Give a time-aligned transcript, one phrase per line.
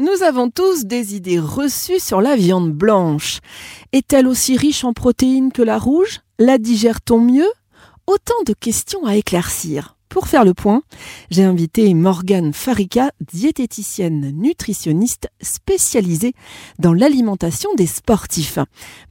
[0.00, 3.40] Nous avons tous des idées reçues sur la viande blanche.
[3.92, 6.20] Est-elle aussi riche en protéines que la rouge?
[6.38, 7.50] La digère-t-on mieux?
[8.06, 9.98] Autant de questions à éclaircir.
[10.10, 10.82] Pour faire le point,
[11.30, 16.32] j'ai invité Morgane Farika, diététicienne nutritionniste spécialisée
[16.80, 18.58] dans l'alimentation des sportifs.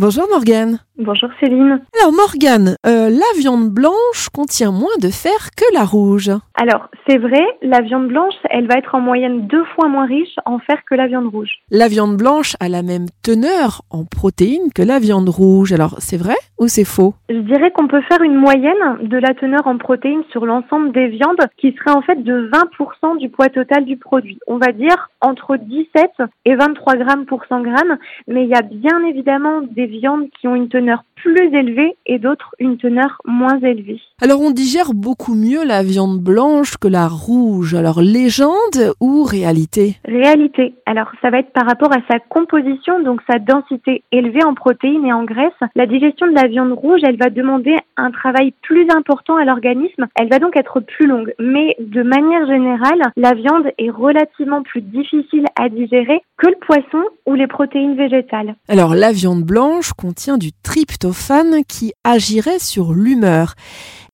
[0.00, 0.80] Bonjour Morgane.
[0.98, 1.80] Bonjour Céline.
[2.00, 6.32] Alors Morgane, euh, la viande blanche contient moins de fer que la rouge.
[6.56, 10.34] Alors c'est vrai, la viande blanche, elle va être en moyenne deux fois moins riche
[10.44, 11.50] en fer que la viande rouge.
[11.70, 15.72] La viande blanche a la même teneur en protéines que la viande rouge.
[15.72, 17.14] Alors c'est vrai ou c'est faux?
[17.28, 21.08] Je dirais qu'on peut faire une moyenne de la teneur en protéines sur l'ensemble des
[21.08, 24.38] viandes qui serait en fait de 20% du poids total du produit.
[24.46, 26.10] On va dire entre 17
[26.44, 30.48] et 23 grammes pour 100 grammes, mais il y a bien évidemment des viandes qui
[30.48, 34.00] ont une teneur plus élevée et d'autres une teneur moins élevée.
[34.22, 37.74] Alors on digère beaucoup mieux la viande blanche que la rouge.
[37.74, 39.96] Alors légende ou réalité?
[40.04, 40.74] Réalité.
[40.86, 45.06] Alors ça va être par rapport à sa composition, donc sa densité élevée en protéines
[45.06, 45.52] et en graisses.
[45.74, 50.06] La digestion de la viande rouge, elle va demander un travail plus important à l'organisme.
[50.14, 51.32] Elle va donc être plus longue.
[51.38, 57.04] Mais de manière générale, la viande est relativement plus difficile à digérer que le poisson
[57.26, 58.56] ou les protéines végétales.
[58.68, 63.54] Alors la viande blanche contient du tryptophane qui agirait sur l'humeur.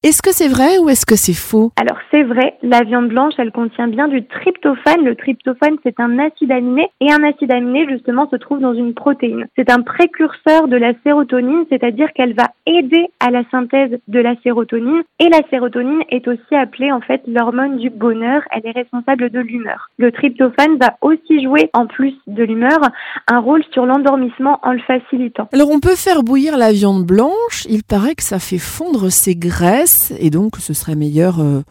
[0.04, 1.72] Est-ce que c'est vrai ou est-ce que c'est faux?
[1.80, 5.02] Alors c'est vrai, la viande blanche, elle contient bien du tryptophane.
[5.02, 8.92] Le tryptophane, c'est un acide aminé et un acide aminé, justement, se trouve dans une
[8.92, 9.46] protéine.
[9.56, 14.34] C'est un précurseur de la sérotonine, c'est-à-dire qu'elle va aider à la synthèse de la
[14.42, 15.04] sérotonine.
[15.20, 18.42] Et la sérotonine est aussi appelée, en fait, l'hormone du bonheur.
[18.50, 19.88] Elle est responsable de l'humeur.
[19.96, 22.78] Le tryptophane va aussi jouer, en plus de l'humeur,
[23.26, 25.48] un rôle sur l'endormissement en le facilitant.
[25.54, 29.34] Alors on peut faire bouillir la viande blanche, il paraît que ça fait fondre ses
[29.34, 31.62] graisses et donc ce serait meilleur euh,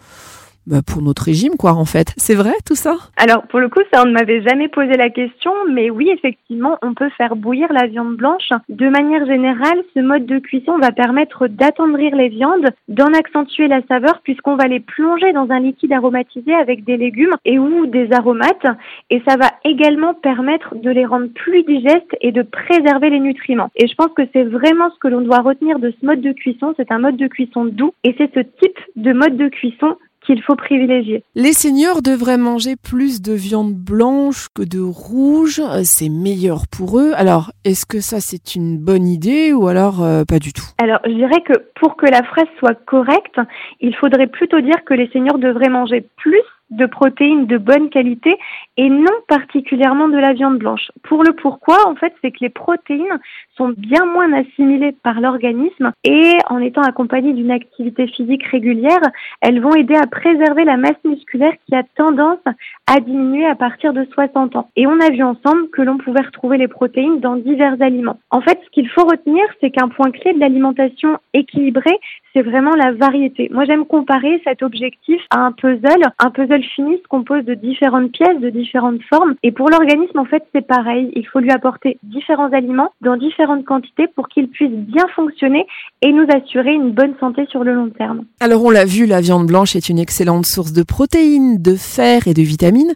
[0.68, 2.14] bah, pour notre régime, quoi, en fait.
[2.18, 2.96] C'est vrai tout ça?
[3.18, 6.78] Alors, pour le coup, ça, on ne m'avait jamais posé la question, mais oui, effectivement,
[6.82, 8.50] on peut faire bouillir la viande blanche.
[8.70, 13.82] De manière générale, ce mode de cuisson va permettre d'attendrir les viandes, d'en accentuer la
[13.88, 18.12] saveur, puisqu'on va les plonger dans un liquide aromatisé avec des légumes et ou des
[18.12, 18.68] aromates,
[19.10, 23.70] et ça va également permettre de les rendre plus digestes et de préserver les nutriments.
[23.76, 26.32] Et je pense que c'est vraiment ce que l'on doit retenir de ce mode de
[26.32, 26.74] cuisson.
[26.78, 30.42] C'est un mode de cuisson doux, et c'est ce type de mode de cuisson qu'il
[30.42, 31.24] faut privilégier.
[31.36, 37.12] Les seniors devraient manger plus de viande blanche que de rouge, c'est meilleur pour eux.
[37.16, 40.66] Alors, est-ce que ça c'est une bonne idée ou alors euh, pas du tout?
[40.82, 43.40] Alors, je dirais que pour que la fraise soit correcte,
[43.80, 46.42] il faudrait plutôt dire que les seniors devraient manger plus
[46.76, 48.38] de protéines de bonne qualité
[48.78, 50.92] et non particulièrement de la viande blanche.
[51.04, 53.20] Pour le pourquoi, en fait, c'est que les protéines
[53.56, 59.02] sont bien moins assimilées par l'organisme et en étant accompagnées d'une activité physique régulière,
[59.42, 62.40] elles vont aider à préserver la masse musculaire qui a tendance
[62.88, 64.70] à diminuer à partir de 60 ans.
[64.76, 68.20] Et on a vu ensemble que l'on pouvait retrouver les protéines dans divers aliments.
[68.32, 72.00] En fait, ce qu'il faut retenir, c'est qu'un point clé de l'alimentation équilibrée,
[72.34, 73.50] c'est vraiment la variété.
[73.52, 76.04] Moi, j'aime comparer cet objectif à un puzzle.
[76.20, 79.36] Un puzzle fini se compose de différentes pièces, de différentes formes.
[79.44, 81.12] Et pour l'organisme, en fait, c'est pareil.
[81.16, 85.68] Il faut lui apporter différents aliments dans différentes quantités pour qu'il puisse bien fonctionner
[86.02, 88.24] et nous assurer une bonne santé sur le long terme.
[88.40, 92.28] Alors, on l'a vu, la viande blanche est une excellente source de protéines, de fer
[92.28, 92.94] et de vitamines,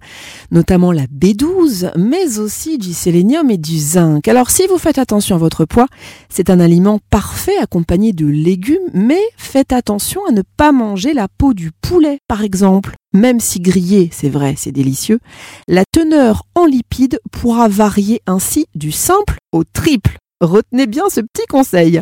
[0.51, 4.27] notamment la B12, mais aussi du sélénium et du zinc.
[4.27, 5.87] Alors, si vous faites attention à votre poids,
[6.27, 11.27] c'est un aliment parfait accompagné de légumes, mais faites attention à ne pas manger la
[11.27, 12.93] peau du poulet, par exemple.
[13.13, 15.19] Même si grillé, c'est vrai, c'est délicieux,
[15.67, 20.17] la teneur en lipides pourra varier ainsi du simple au triple.
[20.39, 22.01] Retenez bien ce petit conseil.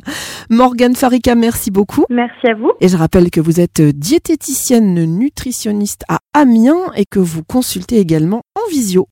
[0.50, 2.04] Morgane Farika, merci beaucoup.
[2.10, 2.74] Merci à vous.
[2.82, 8.42] Et je rappelle que vous êtes diététicienne nutritionniste à Amiens et que vous consultez également
[8.56, 9.08] en visio.